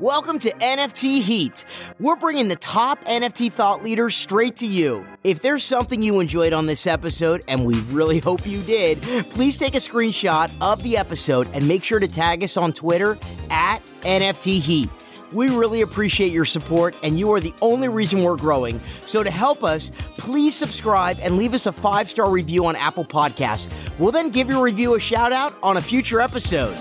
[0.00, 1.64] Welcome to NFT Heat.
[2.00, 5.06] We're bringing the top NFT thought leaders straight to you.
[5.22, 9.56] If there's something you enjoyed on this episode, and we really hope you did, please
[9.56, 13.18] take a screenshot of the episode and make sure to tag us on Twitter
[13.50, 14.90] at NFT Heat.
[15.32, 18.80] We really appreciate your support, and you are the only reason we're growing.
[19.06, 23.04] So, to help us, please subscribe and leave us a five star review on Apple
[23.04, 23.68] Podcasts.
[23.98, 26.76] We'll then give your review a shout out on a future episode.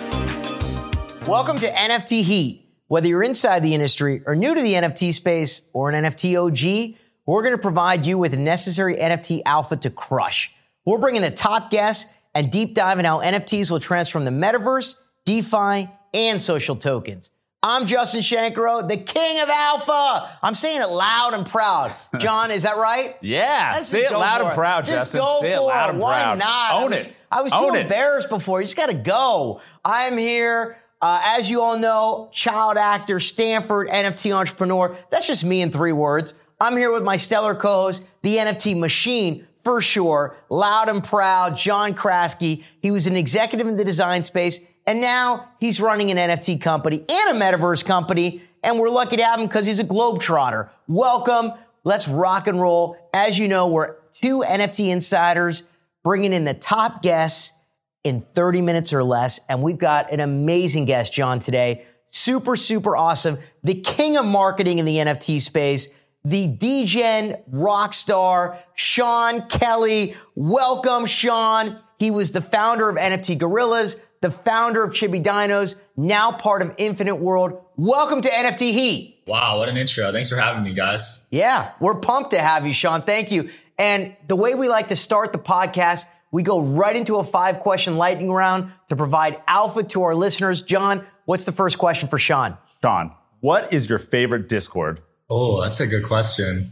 [1.27, 2.62] Welcome to NFT Heat.
[2.87, 6.97] Whether you're inside the industry or new to the NFT space or an NFT OG,
[7.25, 10.51] we're going to provide you with the necessary NFT alpha to crush.
[10.85, 15.01] We're bringing the top guests and deep dive in how NFTs will transform the metaverse,
[15.25, 17.29] DeFi, and social tokens.
[17.65, 20.37] I'm Justin Shankaro, the king of alpha.
[20.43, 21.93] I'm saying it loud and proud.
[22.19, 23.15] John, is that right?
[23.21, 25.25] Yeah, Let's say it loud and proud, Just Justin.
[25.39, 26.09] Say it loud and proud.
[26.09, 26.39] Why proud.
[26.39, 26.73] not?
[26.73, 27.15] Own I was, it.
[27.31, 27.81] I was Own too it.
[27.83, 28.59] embarrassed before.
[28.59, 29.61] You just got to go.
[29.85, 30.77] I am here.
[31.03, 34.95] Uh, as you all know, child actor, Stanford NFT entrepreneur.
[35.09, 36.33] That's just me in three words.
[36.61, 41.93] I'm here with my stellar co-host, the NFT machine for sure, loud and proud, John
[41.93, 42.63] Kraske.
[42.81, 46.99] He was an executive in the design space, and now he's running an NFT company
[46.99, 48.41] and a metaverse company.
[48.63, 50.69] And we're lucky to have him because he's a globetrotter.
[50.87, 51.51] Welcome.
[51.83, 52.95] Let's rock and roll.
[53.13, 55.63] As you know, we're two NFT insiders
[56.01, 57.59] bringing in the top guests
[58.03, 59.39] in 30 minutes or less.
[59.49, 61.85] And we've got an amazing guest, John, today.
[62.07, 63.37] Super, super awesome.
[63.63, 65.87] The king of marketing in the NFT space,
[66.25, 70.15] the DGen rock star, Sean Kelly.
[70.35, 71.79] Welcome, Sean.
[71.97, 76.75] He was the founder of NFT Gorillas, the founder of Chibi Dinos, now part of
[76.77, 77.61] Infinite World.
[77.77, 79.23] Welcome to NFT Heat.
[79.25, 80.11] Wow, what an intro.
[80.11, 81.23] Thanks for having me, guys.
[81.31, 83.01] Yeah, we're pumped to have you, Sean.
[83.03, 83.49] Thank you.
[83.79, 87.59] And the way we like to start the podcast, we go right into a five
[87.61, 90.61] question lightning round to provide alpha to our listeners.
[90.63, 92.57] John, what's the first question for Sean?
[92.81, 95.01] Sean, what is your favorite Discord?
[95.29, 96.71] Oh, that's a good question.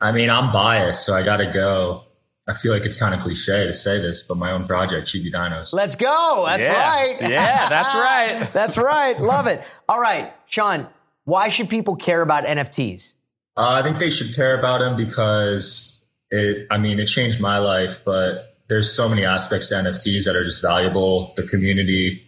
[0.00, 2.02] I mean, I'm biased, so I got to go.
[2.48, 5.32] I feel like it's kind of cliche to say this, but my own project, Chibi
[5.32, 5.72] Dinos.
[5.72, 6.44] Let's go.
[6.46, 6.74] That's Yeah.
[6.74, 7.16] right.
[7.22, 7.94] Yeah, that's
[8.42, 8.48] right.
[8.52, 9.18] that's right.
[9.18, 9.62] Love it.
[9.88, 10.86] All right, Sean,
[11.24, 13.14] why should people care about NFTs?
[13.56, 17.58] Uh, I think they should care about them because it, I mean, it changed my
[17.58, 21.32] life, but there's so many aspects to NFTs that are just valuable.
[21.36, 22.22] The community,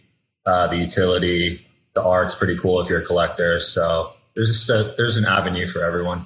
[0.47, 1.60] uh, the utility,
[1.94, 3.59] the art's pretty cool if you're a collector.
[3.60, 6.22] So there's just a, there's an avenue for everyone.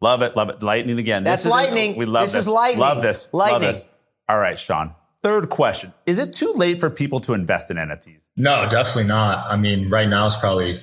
[0.00, 0.62] Love it, love it.
[0.62, 1.24] Lightning again.
[1.24, 1.96] That's is- lightning.
[1.96, 2.46] We love This this.
[2.46, 2.80] is lightning.
[2.80, 3.32] Love this.
[3.34, 3.62] Lightning.
[3.62, 3.88] Love this.
[4.28, 4.94] All right, Sean.
[5.22, 5.92] Third question.
[6.04, 8.28] Is it too late for people to invest in NFTs?
[8.36, 9.50] No, definitely not.
[9.50, 10.80] I mean, right now is probably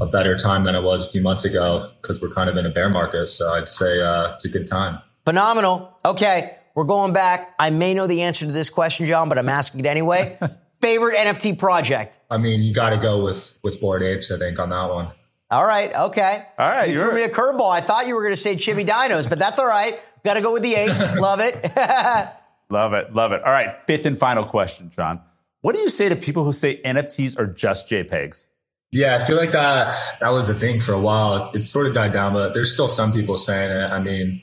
[0.00, 2.64] a better time than it was a few months ago because we're kind of in
[2.64, 3.26] a bear market.
[3.26, 4.98] So I'd say uh, it's a good time.
[5.26, 5.98] Phenomenal.
[6.06, 7.54] Okay, we're going back.
[7.58, 10.38] I may know the answer to this question, John, but I'm asking it anyway.
[10.80, 12.18] Favorite NFT project?
[12.30, 15.08] I mean, you got to go with with Bored Apes, I think, on that one.
[15.50, 16.44] All right, okay.
[16.58, 17.70] All right, You you're- threw me a curveball.
[17.70, 20.00] I thought you were going to say Chibi Dinos, but that's all right.
[20.24, 21.18] Got to go with the apes.
[21.20, 21.54] Love it.
[22.70, 23.42] Love it, love it.
[23.44, 25.20] All right, fifth and final question, John.
[25.60, 28.46] What do you say to people who say NFTs are just JPEGs?
[28.92, 31.50] Yeah, I feel like that that was the thing for a while.
[31.52, 33.90] It, it sort of died down, but there's still some people saying it.
[33.90, 34.40] I mean,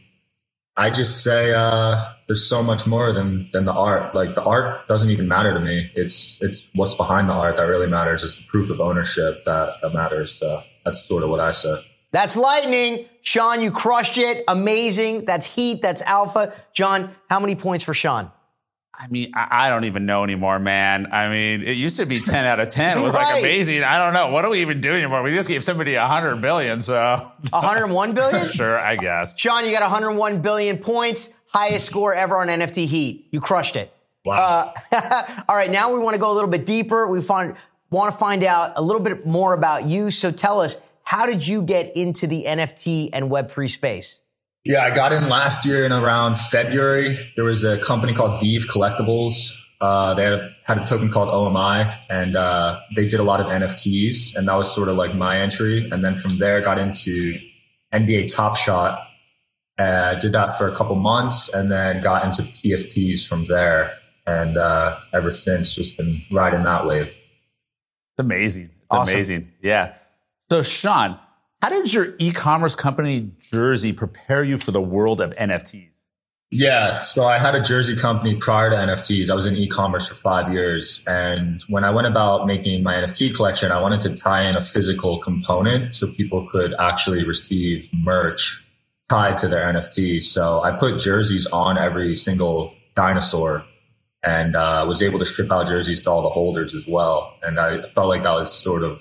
[0.79, 4.16] I just say uh, there's so much more than than the art.
[4.16, 5.91] Like the art doesn't even matter to me.
[5.94, 8.23] It's it's what's behind the art that really matters.
[8.23, 10.31] It's the proof of ownership that, that matters.
[10.31, 11.75] So that's sort of what I say.
[12.12, 13.06] that's lightning.
[13.22, 14.44] Sean, you crushed it.
[14.47, 15.25] Amazing.
[15.25, 15.81] That's heat.
[15.81, 16.53] That's alpha.
[16.73, 18.31] John, how many points for Sean?
[19.02, 21.08] I mean, I, I don't even know anymore, man.
[21.12, 22.98] I mean, it used to be 10 out of 10.
[22.98, 23.34] It was Right.
[23.34, 23.82] like amazing.
[23.84, 24.30] I don't know.
[24.30, 25.24] What do we even do anymore?
[25.24, 28.48] We just gave somebody 100 billion, so 101 billion?
[28.52, 29.40] sure, I guess.
[29.40, 31.40] Sean, you got 101 billion points.
[31.54, 33.28] Highest score ever on NFT Heat.
[33.32, 33.92] You crushed it.
[34.26, 34.74] Wow.
[34.92, 37.08] Uh, all right, now we want to go a little bit deeper.
[37.08, 37.56] We find,
[37.90, 40.12] want to find out a little bit more about you.
[40.12, 44.22] So tell us, how did you get into the NFT and Web3 space?
[44.66, 47.18] Yeah, I got in last year in around February.
[47.36, 49.53] There was a company called VeVe Collectibles.
[49.81, 53.47] Uh, they had, had a token called OMI, and uh, they did a lot of
[53.47, 55.90] NFTs, and that was sort of like my entry.
[55.90, 57.35] And then from there, got into
[57.94, 59.00] NBA Top Shot.
[59.78, 63.94] Uh, did that for a couple months, and then got into PFPs from there.
[64.28, 67.08] And uh, ever since, just been riding that wave.
[67.08, 68.64] It's amazing.
[68.66, 69.16] It's Awesome.
[69.16, 69.52] amazing.
[69.61, 69.94] Yeah.
[70.52, 71.17] So, Sean,
[71.61, 76.00] how did your e commerce company Jersey prepare you for the world of NFTs?
[76.52, 79.29] Yeah, so I had a jersey company prior to NFTs.
[79.29, 81.03] I was in e-commerce for five years.
[81.06, 84.66] And when I went about making my NFT collection, I wanted to tie in a
[84.66, 88.66] physical component so people could actually receive merch
[89.09, 90.23] tied to their NFT.
[90.23, 93.64] So I put jerseys on every single dinosaur
[94.23, 97.35] and uh, was able to strip out jerseys to all the holders as well.
[97.44, 99.00] And I felt like that was sort of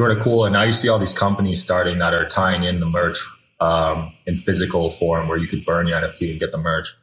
[0.00, 0.46] sort of cool.
[0.46, 3.18] And now you see all these companies starting that are tying in the merch
[3.60, 6.94] um, in physical form where you could burn your NFT and get the merch.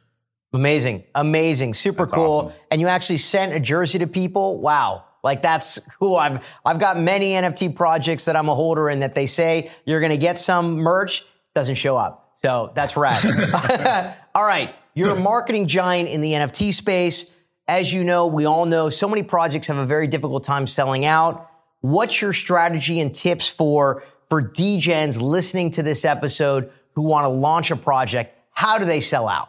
[0.52, 2.26] Amazing, amazing, super That's cool.
[2.26, 2.60] awesome.
[2.72, 4.60] And you actually sent a jersey to people.
[4.60, 5.04] Wow.
[5.22, 6.16] Like that's cool.
[6.16, 10.00] I've I've got many NFT projects that I'm a holder in that they say you're
[10.00, 11.24] going to get some merch
[11.54, 12.32] doesn't show up.
[12.34, 13.22] So that's rad.
[14.34, 17.36] all right, you're a marketing giant in the NFT space.
[17.68, 21.04] As you know, we all know so many projects have a very difficult time selling
[21.04, 21.47] out.
[21.80, 27.38] What's your strategy and tips for for DGens listening to this episode who want to
[27.38, 28.36] launch a project?
[28.50, 29.48] How do they sell out?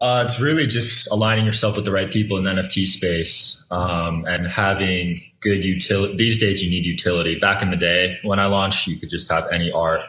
[0.00, 4.24] Uh, it's really just aligning yourself with the right people in the NFT space um,
[4.26, 6.16] and having good utility.
[6.16, 7.38] These days, you need utility.
[7.40, 10.02] Back in the day, when I launched, you could just have any art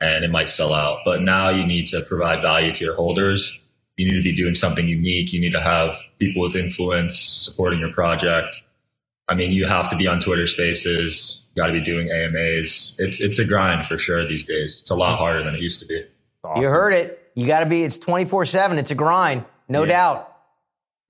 [0.00, 1.00] and it might sell out.
[1.04, 3.58] But now you need to provide value to your holders.
[3.96, 5.32] You need to be doing something unique.
[5.32, 8.62] You need to have people with influence supporting your project.
[9.30, 11.42] I mean, you have to be on Twitter Spaces.
[11.54, 12.96] You got to be doing AMAs.
[12.98, 14.80] It's it's a grind for sure these days.
[14.80, 16.04] It's a lot harder than it used to be.
[16.44, 16.62] Awesome.
[16.62, 17.16] You heard it.
[17.36, 18.78] You got to be, it's 24 7.
[18.78, 19.88] It's a grind, no Yeah.
[19.88, 20.26] doubt.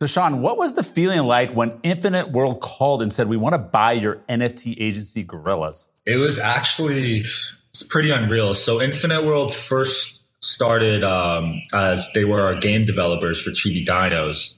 [0.02, 3.54] So, Sean, what was the feeling like when Infinite World called and said, "We want
[3.54, 5.88] to buy your NFT agency, Gorillas"?
[6.06, 8.54] It was actually it's pretty unreal.
[8.54, 14.54] So Infinite World first started um, as they were our game developers for Chibi Dinos,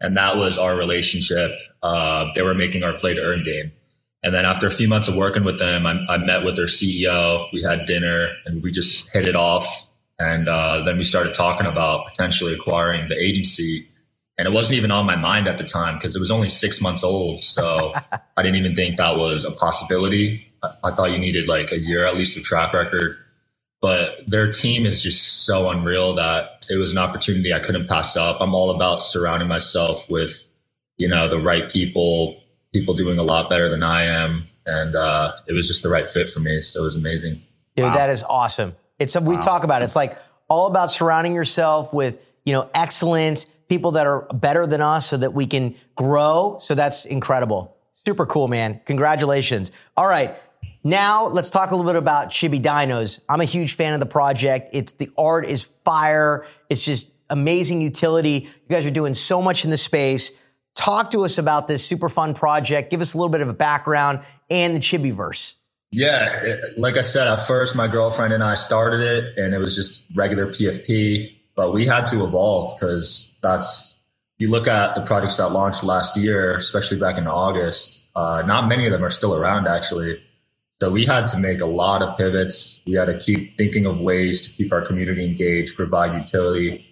[0.00, 1.50] and that was our relationship.
[1.82, 3.72] Uh, they were making our play to earn game,
[4.26, 6.66] and then after a few months of working with them, I, I met with their
[6.66, 7.46] CEO.
[7.52, 9.86] We had dinner, and we just hit it off.
[10.18, 13.88] And uh, then we started talking about potentially acquiring the agency.
[14.38, 16.80] And it wasn't even on my mind at the time because it was only six
[16.80, 17.44] months old.
[17.44, 17.92] So
[18.36, 20.52] I didn't even think that was a possibility.
[20.62, 23.16] I, I thought you needed like a year at least of track record.
[23.80, 28.16] But their team is just so unreal that it was an opportunity I couldn't pass
[28.16, 28.38] up.
[28.40, 30.48] I'm all about surrounding myself with,
[30.96, 32.40] you know, the right people,
[32.72, 34.46] people doing a lot better than I am.
[34.64, 36.60] And uh, it was just the right fit for me.
[36.62, 37.42] So it was amazing.
[37.76, 37.94] Dude, Wow.
[37.94, 38.74] that is awesome.
[38.98, 39.84] It's we talk about it.
[39.84, 40.16] It's like
[40.48, 45.18] all about surrounding yourself with, you know, excellence, people that are better than us so
[45.18, 46.56] that we can grow.
[46.60, 47.76] So that's incredible.
[47.94, 48.80] Super cool, man.
[48.86, 49.70] Congratulations.
[49.96, 50.34] All right.
[50.86, 53.20] Now let's talk a little bit about Chibi Dinos.
[53.28, 54.70] I'm a huge fan of the project.
[54.72, 56.46] It's the art is fire.
[56.70, 58.30] It's just amazing utility.
[58.30, 60.46] You guys are doing so much in the space.
[60.76, 62.92] Talk to us about this super fun project.
[62.92, 65.56] Give us a little bit of a background and the Chibiverse.
[65.90, 69.58] Yeah, it, like I said, at first my girlfriend and I started it, and it
[69.58, 71.34] was just regular PFP.
[71.56, 73.96] But we had to evolve because that's
[74.38, 78.06] you look at the projects that launched last year, especially back in August.
[78.14, 80.22] Uh, not many of them are still around actually.
[80.80, 82.80] So we had to make a lot of pivots.
[82.86, 86.84] We had to keep thinking of ways to keep our community engaged, provide utility,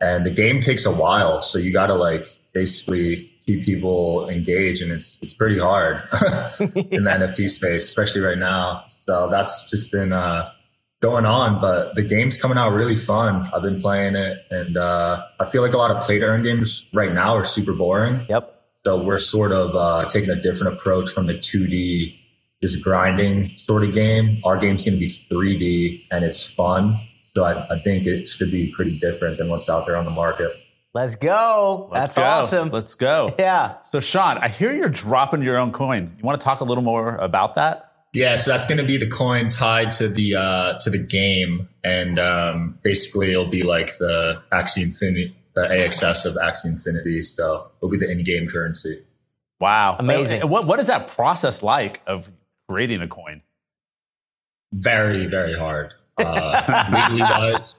[0.00, 1.42] and the game takes a while.
[1.42, 5.96] So you got to like basically keep people engaged, and it's it's pretty hard
[6.60, 8.84] in the NFT space, especially right now.
[8.90, 10.52] So that's just been uh,
[11.00, 11.60] going on.
[11.60, 13.50] But the game's coming out really fun.
[13.52, 16.42] I've been playing it, and uh, I feel like a lot of play to earn
[16.42, 18.24] games right now are super boring.
[18.28, 18.60] Yep.
[18.84, 22.18] So we're sort of uh, taking a different approach from the 2D,
[22.62, 24.40] just grinding sort of game.
[24.44, 26.96] Our game's going to be 3D, and it's fun.
[27.34, 30.10] So I, I think it should be pretty different than what's out there on the
[30.10, 30.52] market.
[30.94, 31.88] Let's go.
[31.90, 32.22] Let's That's go.
[32.22, 32.68] awesome.
[32.70, 33.34] Let's go.
[33.38, 33.82] yeah.
[33.82, 36.14] So, Sean, I hear you're dropping your own coin.
[36.18, 37.88] You want to talk a little more about that?
[38.12, 41.66] Yeah, so that's going to be the coin tied to the uh, to the game,
[41.82, 47.22] and um, basically it'll be like the Axie Infinity, the AXS of Axie Infinity.
[47.22, 49.02] So it'll be the in-game currency.
[49.60, 50.42] Wow, Amazing.
[50.42, 52.30] And what what is that process like of
[52.72, 53.42] creating a coin?
[54.72, 55.92] Very, very hard.
[56.18, 57.76] Uh, legally wise,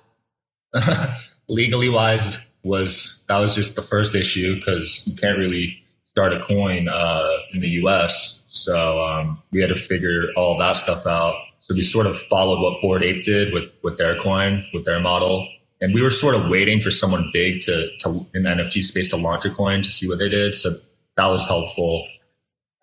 [1.47, 6.39] legally wise was that was just the first issue because you can't really start a
[6.41, 8.43] coin uh, in the U.S.
[8.49, 11.35] So um, we had to figure all that stuff out.
[11.59, 14.99] So we sort of followed what Bored Ape did with with their coin, with their
[14.99, 15.47] model,
[15.81, 19.07] and we were sort of waiting for someone big to to in the NFT space
[19.09, 20.53] to launch a coin to see what they did.
[20.55, 20.77] So
[21.17, 22.07] that was helpful.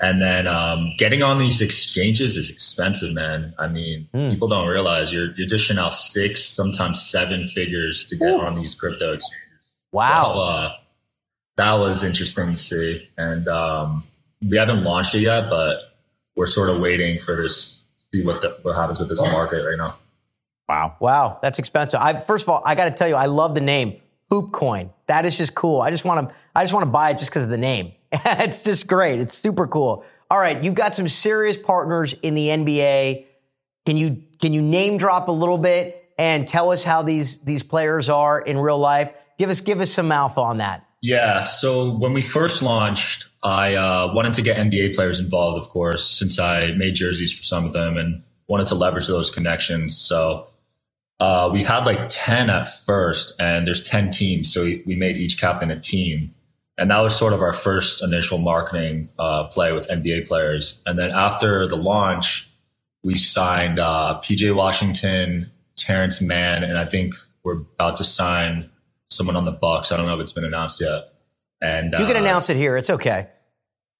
[0.03, 3.53] And then um, getting on these exchanges is expensive, man.
[3.59, 4.31] I mean, Hmm.
[4.31, 8.41] people don't realize you're you're dishing out six, sometimes seven figures to get Ooh.
[8.41, 9.73] on these crypto exchanges.
[9.93, 10.33] Wow.
[10.35, 10.73] So, uh,
[11.57, 14.05] that was interesting to see, and um,
[14.49, 15.93] we haven't launched it yet, but
[16.35, 17.83] we're sort of waiting for this,
[18.15, 19.97] see what the, what happens with this market right now.
[20.69, 20.97] Wow.
[21.01, 21.39] Wow.
[21.43, 22.01] That's expensive.
[22.01, 24.89] I first of all, I got to tell you, I love the name Hoop Coin.
[25.09, 25.83] That is just cool.
[25.83, 27.93] I just want to, I just want to buy it just because of the name.
[28.13, 29.21] it's just great.
[29.21, 30.05] It's super cool.
[30.31, 33.27] All right, you've got some serious partners in the NBA.
[33.87, 37.63] Can you can you name drop a little bit and tell us how these these
[37.63, 39.13] players are in real life?
[39.39, 40.87] Give us give us some alpha on that.
[41.03, 41.45] Yeah.
[41.45, 46.09] So when we first launched, I uh, wanted to get NBA players involved, of course,
[46.09, 49.97] since I made jerseys for some of them and wanted to leverage those connections.
[49.97, 50.49] So
[51.21, 54.53] uh, we had like 10 at first, and there's 10 teams.
[54.53, 56.35] So we made each captain a team.
[56.81, 60.83] And that was sort of our first initial marketing uh, play with NBA players.
[60.87, 62.51] And then after the launch,
[63.03, 68.71] we signed uh, PJ Washington, Terance Mann, and I think we're about to sign
[69.11, 69.93] someone on the Bucks.
[69.93, 71.13] I don't know if it's been announced yet.
[71.61, 72.79] And you can uh, announce it here.
[72.79, 73.29] It's okay.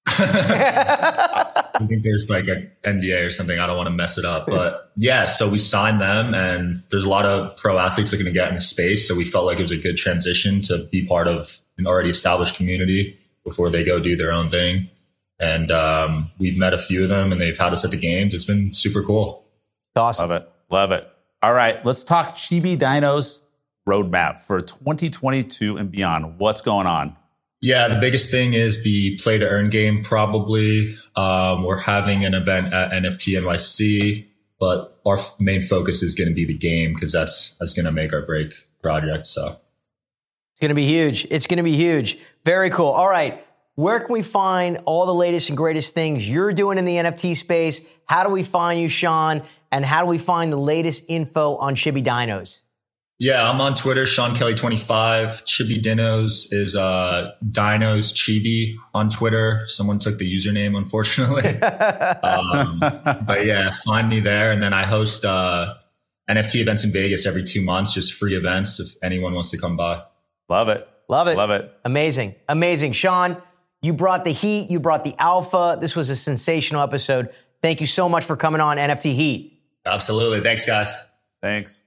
[0.07, 3.57] I think there's like an NDA or something.
[3.57, 5.25] I don't want to mess it up, but yeah.
[5.25, 8.39] So we signed them, and there's a lot of pro athletes that are going to
[8.39, 9.07] get in the space.
[9.07, 12.09] So we felt like it was a good transition to be part of an already
[12.09, 14.89] established community before they go do their own thing.
[15.39, 18.33] And um, we've met a few of them, and they've had us at the games.
[18.33, 19.45] It's been super cool.
[19.95, 20.29] Awesome.
[20.29, 20.49] Love it.
[20.69, 21.07] Love it.
[21.43, 23.43] All right, let's talk Chibi Dinos
[23.89, 26.37] roadmap for 2022 and beyond.
[26.37, 27.15] What's going on?
[27.61, 30.03] Yeah, the biggest thing is the play to earn game.
[30.03, 34.25] Probably um, we're having an event at NFT NYC,
[34.59, 37.91] but our main focus is going to be the game because that's that's going to
[37.91, 39.27] make or break project.
[39.27, 39.59] So
[40.53, 41.27] it's going to be huge.
[41.29, 42.17] It's going to be huge.
[42.43, 42.87] Very cool.
[42.87, 43.39] All right.
[43.75, 47.35] Where can we find all the latest and greatest things you're doing in the NFT
[47.35, 47.95] space?
[48.05, 49.43] How do we find you, Sean?
[49.71, 52.63] And how do we find the latest info on Chibi Dinos?
[53.21, 55.45] Yeah, I'm on Twitter, Sean Kelly 25.
[55.45, 59.61] Chibi Dinos is uh, Dinos Chibi on Twitter.
[59.67, 61.47] Someone took the username, unfortunately.
[61.61, 64.51] um, but yeah, find me there.
[64.51, 65.75] And then I host uh,
[66.31, 69.77] NFT events in Vegas every two months, just free events if anyone wants to come
[69.77, 70.01] by.
[70.49, 70.89] Love it.
[71.07, 71.37] Love it.
[71.37, 71.71] Love it.
[71.85, 72.33] Amazing.
[72.49, 72.93] Amazing.
[72.93, 73.39] Sean,
[73.83, 75.77] you brought the heat, you brought the alpha.
[75.79, 77.29] This was a sensational episode.
[77.61, 79.61] Thank you so much for coming on NFT Heat.
[79.85, 80.41] Absolutely.
[80.41, 80.99] Thanks, guys.
[81.39, 81.83] Thanks.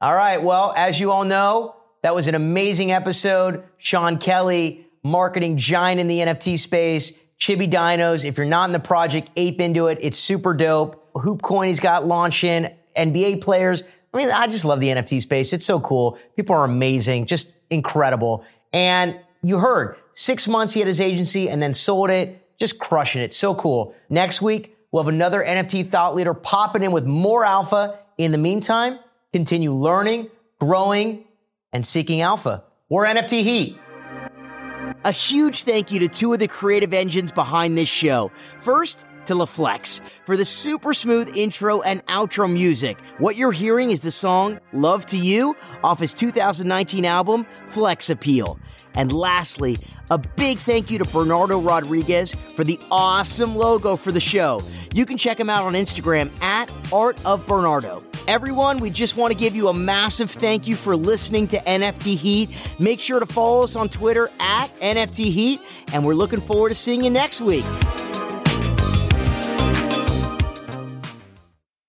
[0.00, 0.40] All right.
[0.40, 3.64] Well, as you all know, that was an amazing episode.
[3.78, 7.18] Sean Kelly, marketing giant in the NFT space.
[7.40, 8.24] Chibi Dinos.
[8.24, 9.98] If you're not in the project, ape into it.
[10.00, 11.12] It's super dope.
[11.14, 12.68] Hoopcoin he's got launching.
[12.96, 13.82] NBA players.
[14.14, 15.52] I mean, I just love the NFT space.
[15.52, 16.16] It's so cool.
[16.36, 18.44] People are amazing, just incredible.
[18.72, 23.22] And you heard six months he had his agency and then sold it, just crushing
[23.22, 23.34] it.
[23.34, 23.94] So cool.
[24.08, 27.98] Next week, we'll have another NFT thought leader popping in with more alpha.
[28.16, 28.98] In the meantime,
[29.32, 31.24] continue learning, growing,
[31.72, 32.64] and seeking alpha.
[32.88, 33.78] We're NFT Heat.
[35.04, 38.32] A huge thank you to two of the creative engines behind this show.
[38.60, 42.98] First, to LaFlex for the super smooth intro and outro music.
[43.18, 45.54] What you're hearing is the song Love to You
[45.84, 48.58] off his 2019 album Flex Appeal.
[48.94, 49.78] And lastly,
[50.10, 54.62] a big thank you to Bernardo Rodriguez for the awesome logo for the show.
[54.92, 58.02] You can check him out on Instagram at Art of Bernardo.
[58.26, 62.16] Everyone, we just want to give you a massive thank you for listening to NFT
[62.16, 62.50] Heat.
[62.78, 65.60] Make sure to follow us on Twitter at NFT Heat,
[65.92, 67.64] and we're looking forward to seeing you next week.